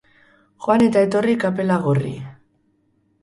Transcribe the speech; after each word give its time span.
Joan 0.67 0.83
eta 0.85 1.03
etorri 1.09 1.35
kapela 1.45 1.77
gorri. 1.85 2.15